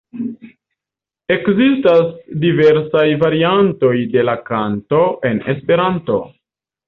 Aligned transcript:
Ekzistas 1.35 2.07
diversaj 2.45 3.03
variantoj 3.25 3.93
de 4.15 4.25
la 4.31 4.37
kanto 4.49 5.03
en 5.31 5.43
Esperanto. 5.57 6.19